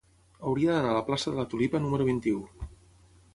[0.51, 2.41] Hauria d'anar a la plaça de la Tulipa número vint-i-u.